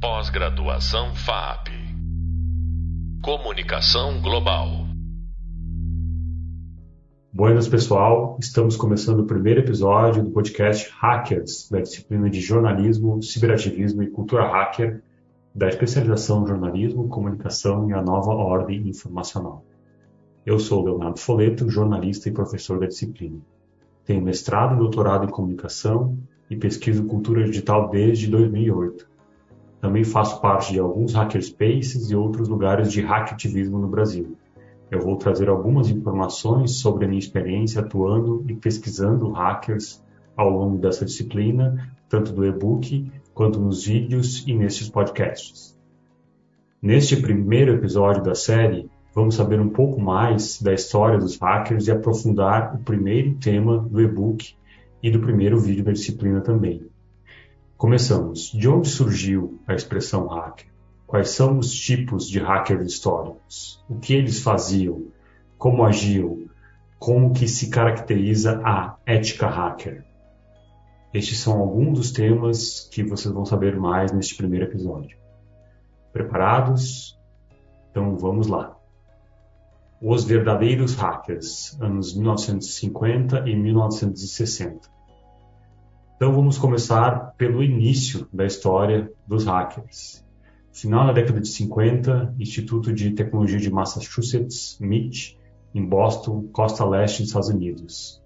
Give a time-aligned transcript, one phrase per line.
[0.00, 1.68] Pós-graduação FAP.
[3.22, 4.86] Comunicação Global.
[7.30, 8.38] Buenas, pessoal.
[8.40, 14.50] Estamos começando o primeiro episódio do podcast Hackers, da disciplina de jornalismo, ciberativismo e cultura
[14.50, 15.02] hacker,
[15.54, 19.62] da especialização jornalismo, comunicação e a nova ordem informacional.
[20.46, 23.36] Eu sou Leonardo Foleto, jornalista e professor da disciplina.
[24.06, 26.16] Tenho mestrado e doutorado em comunicação
[26.48, 29.09] e pesquiso cultura digital desde 2008.
[29.80, 34.36] Também faço parte de alguns hackerspaces e outros lugares de hackativismo no Brasil.
[34.90, 40.04] Eu vou trazer algumas informações sobre a minha experiência atuando e pesquisando hackers
[40.36, 45.78] ao longo dessa disciplina, tanto do e-book quanto nos vídeos e nestes podcasts.
[46.82, 51.92] Neste primeiro episódio da série, vamos saber um pouco mais da história dos hackers e
[51.92, 54.54] aprofundar o primeiro tema do e-book
[55.02, 56.89] e do primeiro vídeo da disciplina também.
[57.80, 58.52] Começamos.
[58.52, 60.66] De onde surgiu a expressão hacker?
[61.06, 63.82] Quais são os tipos de hackers históricos?
[63.88, 65.06] O que eles faziam?
[65.56, 66.44] Como agiam?
[66.98, 70.04] Como que se caracteriza a ética hacker?
[71.14, 75.16] Estes são alguns dos temas que vocês vão saber mais neste primeiro episódio.
[76.12, 77.18] Preparados?
[77.90, 78.76] Então vamos lá.
[80.02, 84.99] Os verdadeiros hackers, anos 1950 e 1960.
[86.20, 90.22] Então vamos começar pelo início da história dos hackers.
[90.70, 95.38] Final da década de 50, Instituto de Tecnologia de Massachusetts, MIT,
[95.74, 98.22] em Boston, costa leste dos Estados Unidos.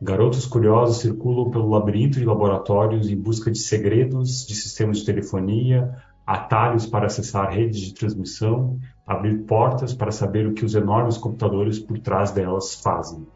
[0.00, 6.02] Garotos curiosos circulam pelo labirinto de laboratórios em busca de segredos de sistemas de telefonia,
[6.26, 11.78] atalhos para acessar redes de transmissão, abrir portas para saber o que os enormes computadores
[11.78, 13.26] por trás delas fazem.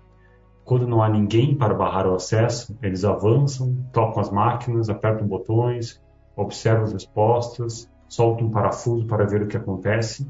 [0.69, 5.99] Quando não há ninguém para barrar o acesso, eles avançam, tocam as máquinas, apertam botões,
[6.37, 10.29] observam as respostas, soltam um parafuso para ver o que acontece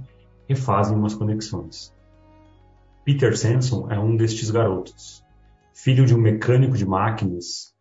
[0.48, 1.92] e fazem umas conexões.
[3.05, 5.24] Peter Sanson é um destes garotos.
[5.74, 7.74] Filho de um mecânico de máquinas,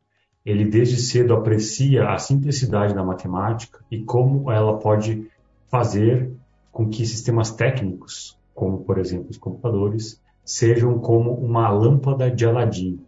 [0.44, 5.30] ele desde cedo aprecia a simplicidade da matemática e como ela pode
[5.70, 6.34] fazer
[6.72, 13.02] com que sistemas técnicos, como por exemplo os computadores, sejam como uma lâmpada de Aladim.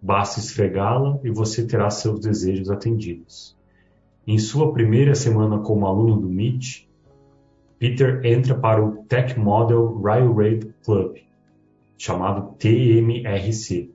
[0.00, 3.54] Basta esfregá-la e você terá seus desejos atendidos.
[4.26, 6.88] Em sua primeira semana como aluno do MIT,
[7.78, 11.18] Peter entra para o Tech Model Railroad Club,
[11.98, 13.90] chamado TMRC,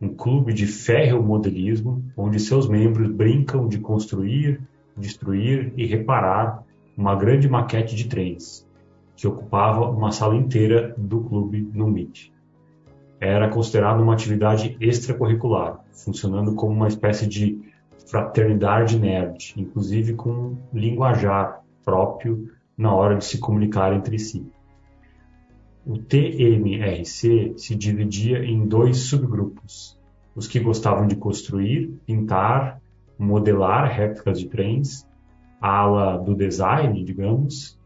[0.00, 4.62] um clube de ferromodelismo onde seus membros brincam de construir,
[4.96, 6.64] destruir e reparar
[6.96, 8.66] uma grande maquete de trens,
[9.14, 12.34] que ocupava uma sala inteira do clube no MIT.
[13.20, 17.60] Era considerado uma atividade extracurricular, funcionando como uma espécie de
[18.06, 24.46] fraternidade nerd, inclusive com linguajar próprio na hora de se comunicar entre si.
[25.86, 29.98] O TMRC se dividia em dois subgrupos:
[30.34, 32.80] os que gostavam de construir, pintar,
[33.18, 35.08] modelar réplicas de trens,
[35.60, 37.78] a ala do design, digamos,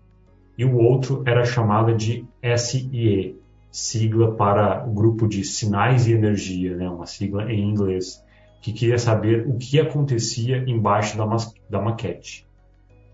[0.58, 2.26] e o outro era chamada de
[2.56, 3.40] SIE,
[3.70, 8.25] sigla para o grupo de sinais e energia, né, uma sigla em inglês,
[8.60, 11.25] que queria saber o que acontecia embaixo da,
[11.69, 12.47] da maquete.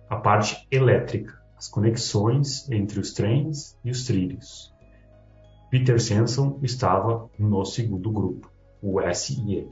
[0.08, 4.74] A parte elétrica, as conexões entre os trens e os trilhos.
[5.70, 8.50] Peter Sanson estava no segundo grupo,
[8.82, 9.68] o SIE.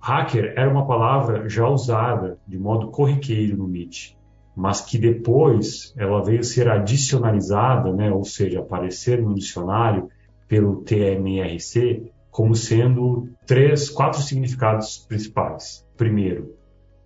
[0.00, 4.16] Hacker era uma palavra já usada de modo corriqueiro no MIT,
[4.56, 10.08] mas que depois ela veio ser adicionalizada, né, ou seja, aparecer no dicionário
[10.48, 15.86] pelo TMRC como sendo três, quatro significados principais.
[15.96, 16.54] Primeiro,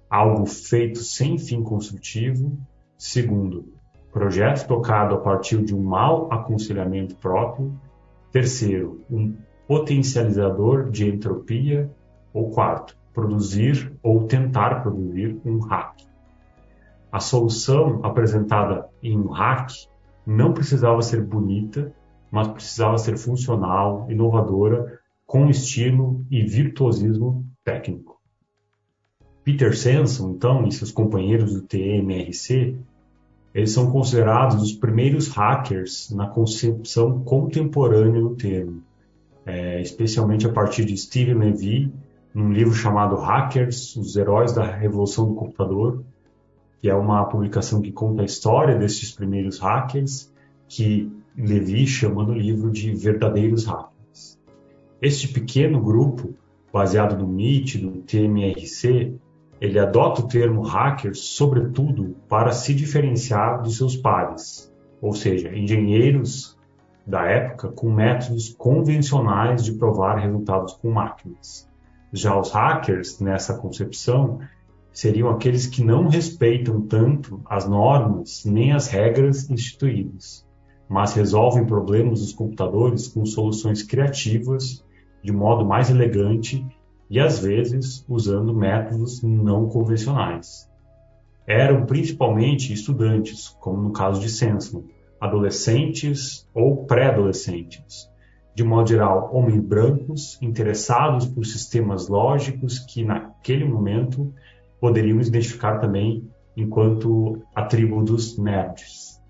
[0.09, 2.57] algo feito sem fim construtivo.
[2.97, 3.73] Segundo,
[4.13, 7.73] projeto tocado a partir de um mau aconselhamento próprio.
[8.33, 9.35] Terceiro, um
[9.67, 11.91] potencializador de entropia.
[12.33, 16.10] Ou quarto, produzir ou tentar produzir um hack.
[17.11, 19.71] A solução apresentada em um hack
[20.27, 21.93] não precisava ser bonita,
[22.31, 28.21] mas precisava ser funcional, inovadora, com estilo e virtuosismo técnico.
[29.43, 32.79] Peter Sanson, então, e seus companheiros do TMRC
[33.53, 38.83] eles são considerados os primeiros hackers na concepção contemporânea do termo,
[39.45, 41.93] é, especialmente a partir de Steven Levy,
[42.33, 46.05] num livro chamado Hackers, os Heróis da Revolução do Computador,
[46.81, 50.33] que é uma publicação que conta a história desses primeiros hackers,
[50.69, 54.39] que Levy chama no livro de verdadeiros hackers.
[55.01, 56.35] Este pequeno grupo,
[56.73, 59.15] baseado no MIT, do TMRC,
[59.61, 64.73] ele adota o termo hacker sobretudo para se diferenciar dos seus pares,
[65.03, 66.59] ou seja, engenheiros
[67.07, 71.69] da época com métodos convencionais de provar resultados com máquinas.
[72.13, 74.41] Já os hackers, nessa concepção,
[74.93, 80.47] seriam aqueles que não respeitam tanto as normas nem as regras instituídas,
[80.89, 84.85] mas resolvem problemas dos computadores com soluções criativas,
[85.23, 86.67] de modo mais elegante
[87.09, 90.69] e às vezes usando métodos não convencionais.
[91.47, 94.85] Eram principalmente estudantes, como no caso de Sensen,
[95.21, 98.11] adolescentes ou pré-adolescentes,
[98.55, 104.35] de modo geral, homens brancos interessados por sistemas lógicos que, naquele momento,
[104.81, 109.21] poderiam identificar também enquanto a tribo dos nerds.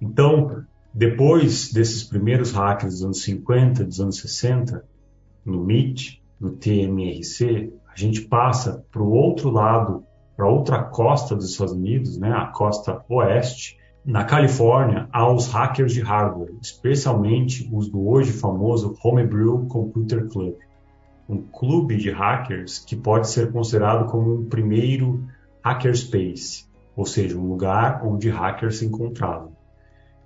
[0.00, 4.84] Então, depois desses primeiros hackers dos anos 50, dos anos 60,
[5.44, 10.04] no MIT, no TMRC, a gente passa para o outro lado,
[10.36, 15.92] para outra costa dos Estados Unidos, né, a costa oeste, na Califórnia, há os hackers
[15.92, 20.54] de hardware, especialmente os do hoje famoso Homebrew Computer Club,
[21.30, 25.24] um clube de hackers que pode ser considerado como um primeiro
[25.62, 26.64] hackerspace,
[26.96, 29.52] ou seja, um lugar onde hackers se encontravam.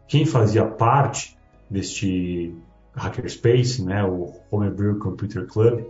[0.08, 1.36] Quem fazia parte
[1.70, 2.54] deste
[2.94, 5.84] hackerspace, né, o Homebrew Computer Club,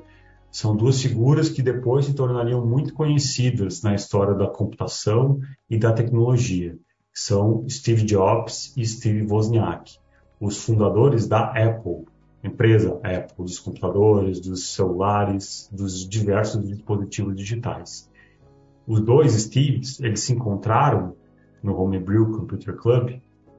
[0.50, 5.38] são duas figuras que depois se tornariam muito conhecidas na história da computação
[5.70, 6.76] e da tecnologia
[7.14, 9.98] são Steve Jobs e Steve Wozniak,
[10.40, 12.06] os fundadores da Apple,
[12.44, 18.10] empresa Apple, dos computadores, dos celulares, dos diversos dispositivos digitais.
[18.86, 21.16] Os dois Steves, eles se encontraram
[21.62, 23.18] no Homebrew Computer Club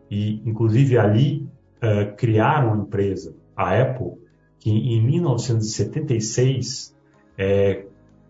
[0.10, 4.14] e, inclusive, ali uh, criaram uma empresa, a Apple,
[4.60, 6.96] que em 1976
[7.38, 7.86] é,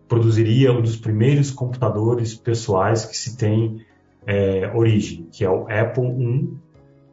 [0.08, 3.84] produziria um dos primeiros computadores pessoais que se tem
[4.26, 6.48] é, origem, que é o Apple I,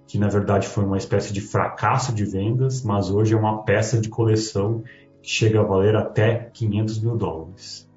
[0.07, 4.00] que na verdade foi uma espécie de fracasso de vendas, mas hoje é uma peça
[4.00, 4.83] de coleção
[5.21, 7.89] que chega a valer até 500 mil dólares.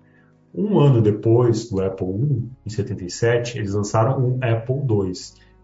[0.55, 5.13] Um ano depois do Apple I, em 77, eles lançaram o Apple II,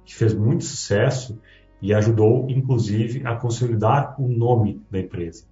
[0.05, 1.41] que fez muito sucesso
[1.81, 5.45] e ajudou, inclusive, a consolidar o nome da empresa.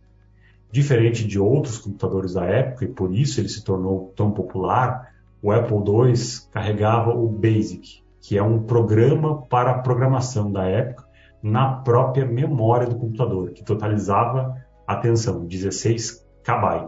[0.71, 5.51] Diferente de outros computadores da época, e por isso ele se tornou tão popular, o
[5.51, 6.15] Apple II
[6.53, 11.09] carregava o BASIC, que é um programa para programação da época
[11.43, 14.57] na própria memória do computador, que totalizava,
[14.87, 16.87] atenção, 16 KB.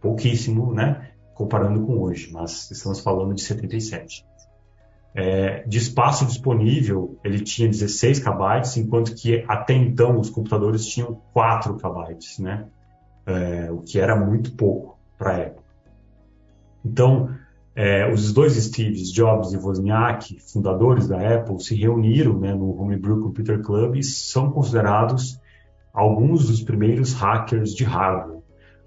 [0.00, 1.10] Pouquíssimo, né?
[1.34, 4.26] Comparando com hoje, mas estamos falando de 77.
[5.14, 11.20] É, de espaço disponível, ele tinha 16 KB, enquanto que até então os computadores tinham
[11.32, 12.66] 4 KB, né?
[13.24, 15.62] É, o que era muito pouco para a época.
[16.84, 17.30] Então,
[17.74, 23.22] é, os dois Steves, Jobs e Wozniak, fundadores da Apple, se reuniram né, no Homebrew
[23.22, 25.40] Computer Club e são considerados
[25.92, 28.40] alguns dos primeiros hackers de hardware.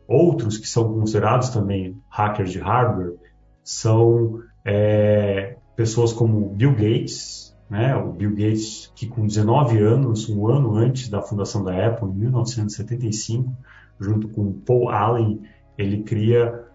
[0.08, 3.16] Outros que são considerados também hackers de hardware
[3.64, 10.48] são é, pessoas como Bill Gates, né, o Bill Gates que com 19 anos, um
[10.48, 13.52] ano antes da fundação da Apple, em 1975,
[14.00, 15.42] junto com Paul Allen,
[15.76, 16.66] ele cria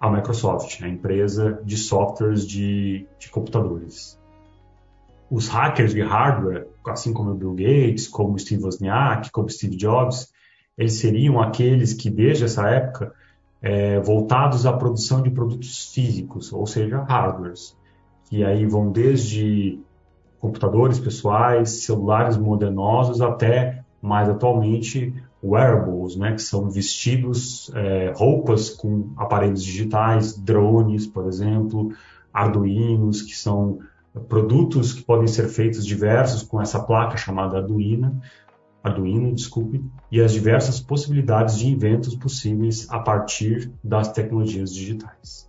[0.00, 4.18] a Microsoft, a empresa de softwares de, de computadores.
[5.30, 9.50] Os hackers de hardware, assim como o Bill Gates, como o Steve Wozniak, como o
[9.50, 10.32] Steve Jobs,
[10.76, 13.12] eles seriam aqueles que, desde essa época,
[13.60, 17.76] é, voltados à produção de produtos físicos, ou seja, hardwares,
[18.28, 19.80] que aí vão desde
[20.38, 29.12] computadores pessoais, celulares modernosos, até, mais atualmente, wearables, né, que são vestidos, é, roupas com
[29.16, 31.92] aparelhos digitais, drones, por exemplo,
[32.32, 33.78] arduinos, que são
[34.28, 38.20] produtos que podem ser feitos diversos com essa placa chamada Arduino,
[38.82, 45.48] Arduino, desculpe, e as diversas possibilidades de inventos possíveis a partir das tecnologias digitais.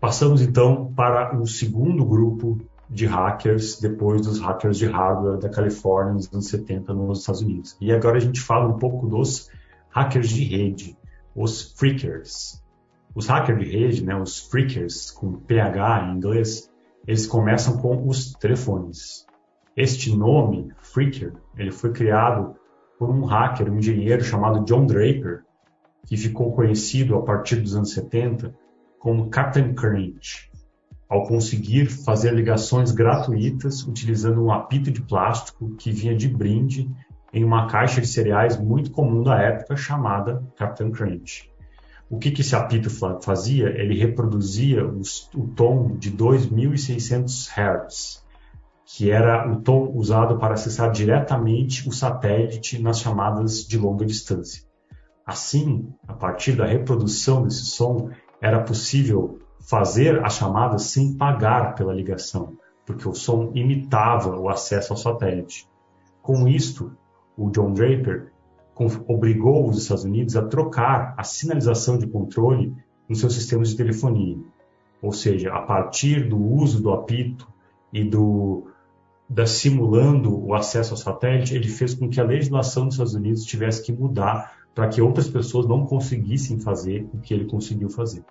[0.00, 2.58] Passamos então para o segundo grupo
[2.88, 7.76] de hackers depois dos hackers de hardware da Califórnia nos anos 70 nos Estados Unidos.
[7.80, 9.50] E agora a gente fala um pouco dos
[9.90, 10.96] hackers de rede,
[11.34, 12.62] os freakers.
[13.14, 16.70] Os hackers de rede, né, os freakers, com PH em inglês,
[17.06, 19.26] eles começam com os telefones.
[19.76, 22.54] Este nome, freaker, ele foi criado
[22.98, 25.44] por um hacker, um engenheiro chamado John Draper,
[26.06, 28.54] que ficou conhecido a partir dos anos 70
[28.98, 30.47] como Captain Crunch
[31.08, 36.90] ao conseguir fazer ligações gratuitas utilizando um apito de plástico que vinha de brinde
[37.32, 41.50] em uma caixa de cereais muito comum da época chamada Captain Crunch.
[42.10, 43.68] O que, que esse apito fazia?
[43.68, 48.24] Ele reproduzia os, o tom de 2.600 Hz,
[48.86, 54.62] que era o tom usado para acessar diretamente o satélite nas chamadas de longa distância.
[55.26, 58.08] Assim, a partir da reprodução desse som,
[58.40, 64.92] era possível fazer a chamada sem pagar pela ligação, porque o som imitava o acesso
[64.92, 65.68] ao satélite.
[66.22, 66.92] Com isto,
[67.36, 68.32] o John Draper
[69.06, 72.74] obrigou os Estados Unidos a trocar a sinalização de controle
[73.08, 74.38] nos seus sistemas de telefonia.
[75.02, 77.48] Ou seja, a partir do uso do apito
[77.92, 78.66] e do
[79.28, 83.44] da simulando o acesso ao satélite, ele fez com que a legislação dos Estados Unidos
[83.44, 88.24] tivesse que mudar para que outras pessoas não conseguissem fazer o que ele conseguiu fazer.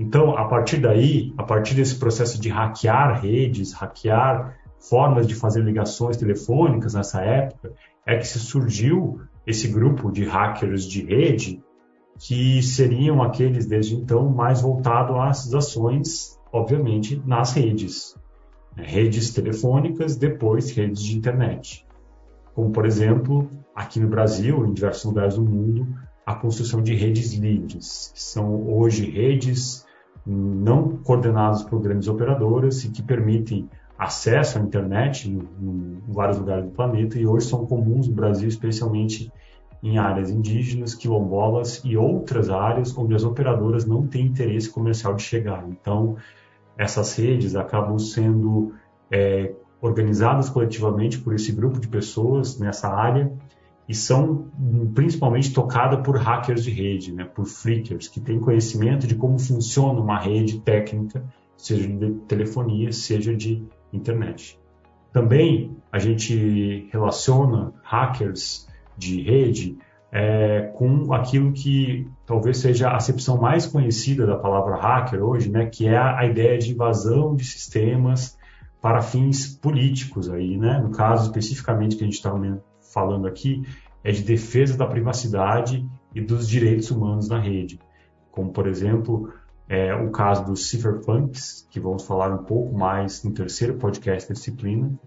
[0.00, 5.62] Então, a partir daí, a partir desse processo de hackear redes, hackear formas de fazer
[5.62, 7.74] ligações telefônicas nessa época,
[8.06, 11.62] é que se surgiu esse grupo de hackers de rede
[12.18, 18.16] que seriam aqueles desde então mais voltados às ações, obviamente, nas redes,
[18.74, 21.86] redes telefônicas, depois redes de internet.
[22.54, 25.86] Como, por exemplo, aqui no Brasil, em diversos lugares do mundo,
[26.24, 29.84] a construção de redes livres, que são hoje redes
[30.26, 36.64] não coordenadas por grandes operadoras e que permitem acesso à internet em, em, vários lugares
[36.64, 39.32] do planeta e hoje são comuns no Brasil, especialmente
[39.82, 45.22] em áreas indígenas, quilombolas e outras áreas onde as operadoras não têm interesse comercial de
[45.22, 45.64] chegar.
[45.68, 46.16] Então,
[46.76, 48.74] essas redes acabam sendo
[49.10, 53.32] é, organizadas coletivamente por esse grupo de pessoas nessa área
[53.90, 54.46] e são
[54.94, 59.98] principalmente tocadas por hackers de rede, né, por freakers, que têm conhecimento de como funciona
[59.98, 61.24] uma rede técnica,
[61.56, 64.56] seja de telefonia, seja de internet.
[65.12, 69.76] Também a gente relaciona hackers de rede
[70.12, 75.66] é, com aquilo que talvez seja a acepção mais conhecida da palavra hacker hoje, né,
[75.66, 78.38] que é a, ideia de invasão de sistemas
[78.80, 80.78] para fins políticos aí, né?
[80.78, 82.32] No caso especificamente que a gente está
[82.92, 83.62] falando aqui
[84.02, 87.78] é de defesa da privacidade e dos direitos humanos na rede,
[88.30, 89.32] como por exemplo
[89.68, 94.34] é, o caso dos cypherpunks, que vamos falar um pouco mais no terceiro podcast da
[94.34, 94.98] disciplina,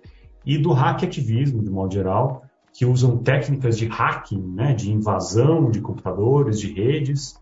[0.46, 5.80] e do hackativismo de modo geral, que usam técnicas de hacking, né, de invasão de
[5.80, 7.40] computadores, de redes,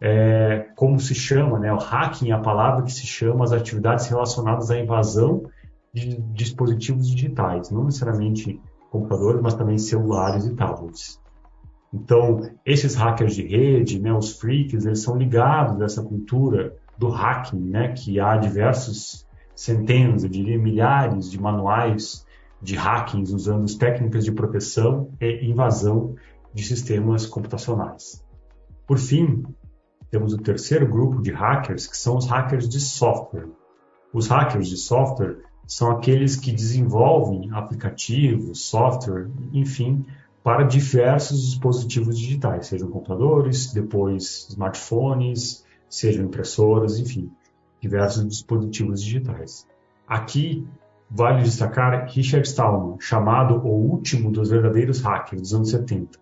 [0.00, 4.08] é, como se chama, né, o hacking é a palavra que se chama as atividades
[4.08, 5.44] relacionadas à invasão
[5.94, 8.60] de dispositivos digitais, não necessariamente
[8.92, 11.18] computadores, mas também celulares e tablets.
[11.92, 17.08] Então, esses hackers de rede, né, os freaks, eles são ligados a essa cultura do
[17.08, 22.26] hacking, né, que há diversos centenas, eu diria milhares de manuais
[22.60, 26.14] de hacking usando as técnicas de proteção e invasão
[26.54, 28.24] de sistemas computacionais.
[28.86, 29.42] Por fim,
[30.10, 33.48] temos o terceiro grupo de hackers, que são os hackers de software.
[34.12, 40.04] Os hackers de software são aqueles que desenvolvem aplicativos, software, enfim,
[40.42, 47.30] para diversos dispositivos digitais, sejam computadores, depois smartphones, sejam impressoras, enfim,
[47.80, 49.66] diversos dispositivos digitais.
[50.06, 50.66] Aqui
[51.08, 56.18] vale destacar Richard Stallman, chamado o último dos verdadeiros hackers dos anos 70,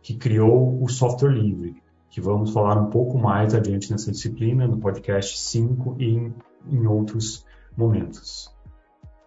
[0.00, 4.78] que criou o software livre, que vamos falar um pouco mais adiante nessa disciplina, no
[4.78, 6.34] podcast 5 e em,
[6.70, 7.44] em outros
[7.76, 8.53] momentos.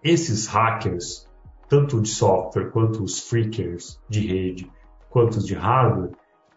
[0.03, 1.27] Esses hackers
[1.69, 4.71] tanto de software quanto os freakers de rede,
[5.09, 6.11] quanto os de hardware,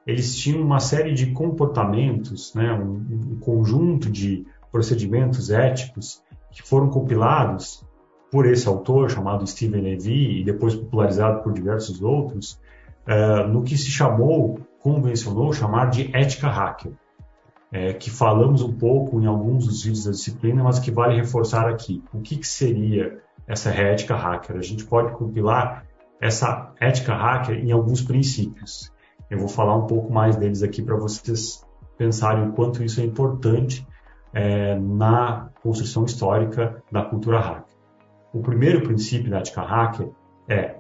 [0.07, 6.89] eles tinham uma série de comportamentos, né, um, um conjunto de procedimentos éticos que foram
[6.89, 7.85] compilados
[8.31, 12.61] por esse autor chamado Steven Levy e depois popularizado por diversos outros,
[13.07, 16.93] uh, no que se chamou, convencionou chamar de ética hacker,
[17.73, 21.69] é, que falamos um pouco em alguns dos vídeos da disciplina, mas que vale reforçar
[21.69, 22.03] aqui.
[22.13, 24.57] O que, que seria essa ética hacker.
[24.57, 25.85] A gente pode compilar
[26.21, 28.93] essa ética hacker em alguns princípios.
[29.29, 31.67] Eu vou falar um pouco mais deles aqui para vocês
[31.99, 33.87] pensarem o quanto isso é importante
[34.33, 37.77] é, na construção histórica da cultura hacker.
[38.33, 40.09] O primeiro princípio da ética hacker
[40.49, 40.77] é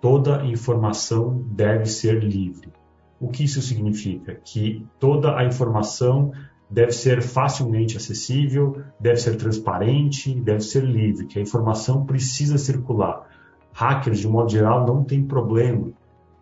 [0.00, 2.72] toda informação deve ser livre.
[3.20, 4.34] O que isso significa?
[4.34, 6.32] Que toda a informação
[6.68, 13.28] deve ser facilmente acessível, deve ser transparente, deve ser livre, que a informação precisa circular.
[13.72, 15.92] Hackers, de modo geral, não têm problema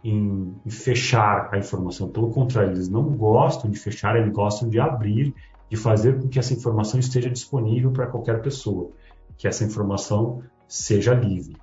[0.04, 2.08] em, fechar a informação.
[2.08, 5.34] Pelo contrário, eles não gostam de fechar, eles gostam de abrir,
[5.68, 8.90] de fazer com que essa informação esteja disponível para qualquer pessoa,
[9.36, 11.56] que essa informação seja livre.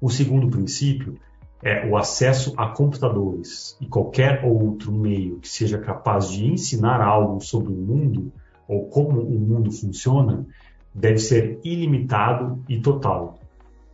[0.00, 1.16] O segundo princípio
[1.62, 7.40] é o acesso a computadores e qualquer outro meio que seja capaz de ensinar algo
[7.40, 8.32] sobre o mundo
[8.68, 10.46] ou como o mundo funciona
[10.94, 13.38] deve ser ilimitado e total.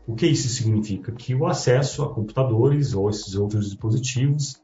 [0.07, 1.13] O que isso significa?
[1.13, 4.63] Que o acesso a computadores ou esses outros dispositivos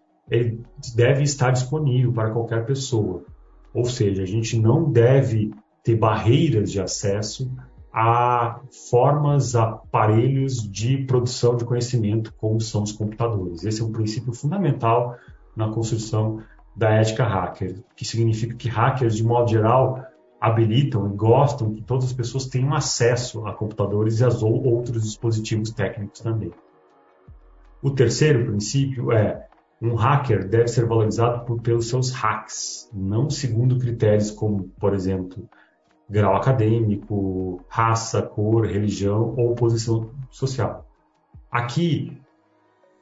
[0.95, 3.25] deve estar disponível para qualquer pessoa.
[3.73, 5.50] Ou seja, a gente não deve
[5.83, 7.50] ter barreiras de acesso
[7.92, 13.64] a formas, aparelhos de produção de conhecimento, como são os computadores.
[13.64, 15.16] Esse é um princípio fundamental
[15.56, 16.42] na construção
[16.76, 20.04] da ética hacker, que significa que hackers, de modo geral,
[20.40, 25.70] habilitam e gostam que todas as pessoas tenham acesso a computadores e a outros dispositivos
[25.70, 26.52] técnicos também.
[27.82, 29.47] O terceiro princípio é
[29.82, 35.49] um hacker deve ser valorizado por, pelos seus hacks, não segundo critérios como, por exemplo,
[36.11, 40.85] grau acadêmico, raça, cor, religião ou posição social.
[41.50, 42.19] Aqui,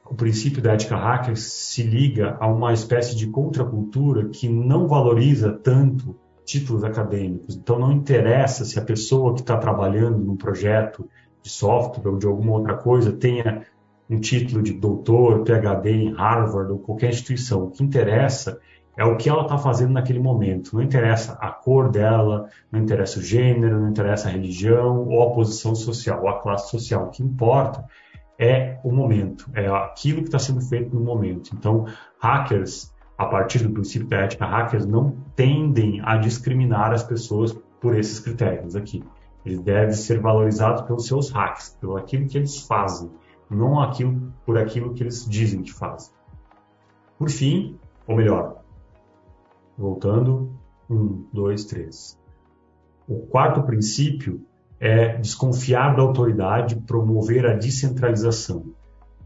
[0.05, 5.51] o princípio da ética hacker se liga a uma espécie de contracultura que não valoriza
[5.51, 7.55] tanto títulos acadêmicos.
[7.55, 11.07] Então, não interessa se a pessoa que está trabalhando num projeto
[11.41, 13.65] de software ou de alguma outra coisa tenha
[14.09, 17.65] um título de doutor, PhD em Harvard ou qualquer instituição.
[17.65, 18.59] O que interessa
[18.99, 20.75] é o que ela está fazendo naquele momento.
[20.75, 25.33] Não interessa a cor dela, não interessa o gênero, não interessa a religião ou a
[25.33, 27.05] posição social, ou a classe social.
[27.05, 27.85] O que importa
[28.37, 31.51] é o momento, é aquilo que está sendo feito no momento.
[31.55, 31.85] Então,
[32.21, 37.97] hackers, a partir do princípio da ética, hackers não tendem a discriminar as pessoas por
[37.97, 39.01] esses critérios aqui.
[39.45, 43.09] Eles devem ser valorizados pelos seus hacks, pelo aquilo que eles fazem,
[43.49, 46.11] não aquilo por aquilo que eles dizem que fazem.
[47.17, 48.58] Por fim, ou melhor,
[49.79, 50.51] Voltando,
[50.89, 52.19] um, dois, três.
[53.07, 54.41] O quarto princípio
[54.77, 58.73] é desconfiar da autoridade, promover a descentralização.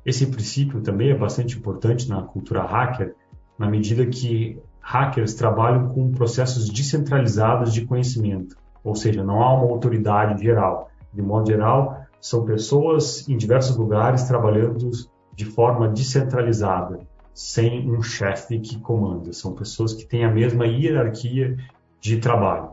[0.06, 3.16] Esse princípio também é bastante importante na cultura hacker,
[3.58, 9.72] na medida que hackers trabalham com processos descentralizados de conhecimento, ou seja, não há uma
[9.72, 10.92] autoridade geral.
[11.12, 14.92] De modo geral, são pessoas em diversos lugares trabalhando
[15.36, 17.00] de forma descentralizada
[17.34, 19.34] sem um chefe que comanda.
[19.34, 21.58] São pessoas que têm a mesma hierarquia
[22.00, 22.72] de trabalho.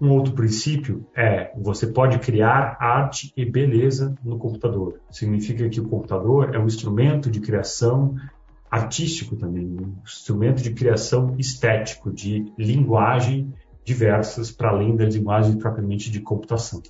[0.00, 5.00] Um outro princípio é você pode criar arte e beleza no computador.
[5.10, 8.16] Significa que o computador é um instrumento de criação
[8.70, 13.52] artístico também, um instrumento de criação estético, de linguagem
[13.84, 16.82] diversas para além da linguagem propriamente de computação.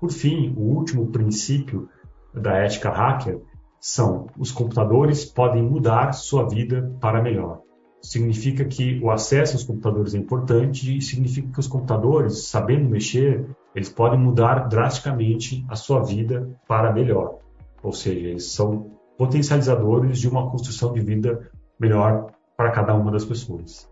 [0.00, 1.88] Por fim, o último princípio
[2.34, 3.40] da ética hacker
[3.82, 7.62] são os computadores podem mudar sua vida para melhor.
[8.00, 13.44] Significa que o acesso aos computadores é importante e significa que os computadores, sabendo mexer,
[13.74, 17.40] eles podem mudar drasticamente a sua vida para melhor.
[17.82, 23.24] Ou seja, eles são potencializadores de uma construção de vida melhor para cada uma das
[23.24, 23.90] pessoas.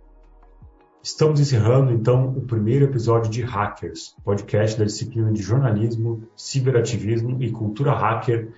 [1.03, 7.51] Estamos encerrando então o primeiro episódio de Hackers, podcast da disciplina de jornalismo, ciberativismo e
[7.51, 8.53] cultura hacker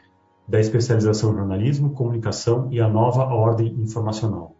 [0.52, 4.54] da especialização em jornalismo, comunicação e a nova ordem informacional.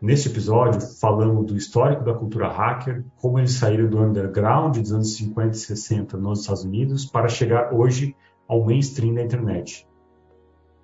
[0.00, 5.16] Neste episódio, falamos do histórico da cultura hacker, como eles saíram do underground dos anos
[5.16, 8.14] 50 e 60 nos Estados Unidos para chegar hoje
[8.46, 9.88] ao mainstream da internet.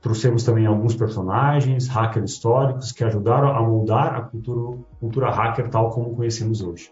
[0.00, 5.90] Trouxemos também alguns personagens, hackers históricos, que ajudaram a moldar a cultura, cultura hacker tal
[5.90, 6.90] como conhecemos hoje.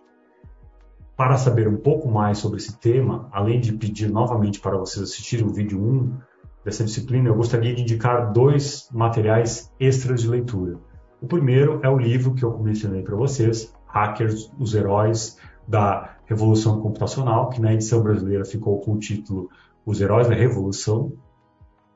[1.17, 5.45] Para saber um pouco mais sobre esse tema, além de pedir novamente para vocês assistirem
[5.45, 6.32] o vídeo 1
[6.65, 10.79] dessa disciplina, eu gostaria de indicar dois materiais extras de leitura.
[11.21, 16.81] O primeiro é o livro que eu mencionei para vocês, Hackers, os Heróis da Revolução
[16.81, 19.49] Computacional, que na edição brasileira ficou com o título
[19.85, 21.13] Os Heróis da Revolução.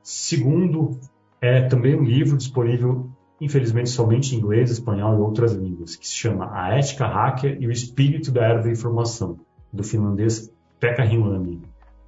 [0.02, 1.00] Segundo,
[1.40, 6.14] é também um livro disponível, infelizmente, somente em inglês, espanhol e outras línguas, que se
[6.14, 9.38] chama A Ética Hacker e o Espírito da Era da Informação,
[9.72, 11.65] do finlandês Pekka Rinlami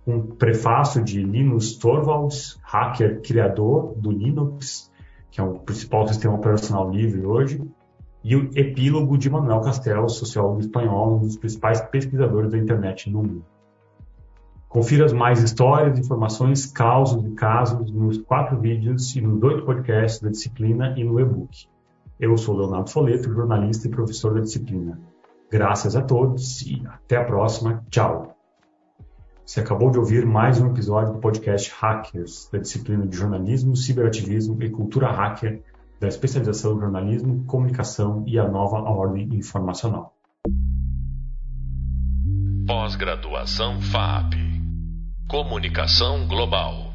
[0.08, 4.90] um prefácio de Linus Torvalds, hacker criador do Linux,
[5.30, 7.62] que é o principal sistema operacional livre hoje,
[8.24, 13.22] e o epílogo de Manuel Castells, sociólogo espanhol, um dos principais pesquisadores da internet no
[13.22, 13.44] mundo.
[14.68, 20.20] Confira as mais histórias, informações, causos e casos nos quatro vídeos e nos oito podcasts
[20.20, 21.68] da disciplina e no e-book.
[22.18, 24.98] Eu sou Leonardo Foleto, jornalista e professor da disciplina.
[25.50, 27.82] Graças a todos e até a próxima.
[27.90, 28.37] Tchau!
[29.48, 34.62] Você acabou de ouvir mais um episódio do podcast Hackers, da disciplina de jornalismo, ciberativismo
[34.62, 35.62] e cultura hacker,
[35.98, 40.14] da especialização em jornalismo, comunicação e a nova ordem informacional.
[42.66, 44.34] Pós-graduação FAP
[45.26, 46.87] Comunicação Global.